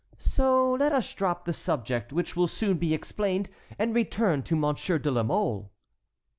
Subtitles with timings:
[0.17, 4.97] So let us drop the subject, which will soon be explained, and return to Monsieur
[4.97, 5.71] de la Mole."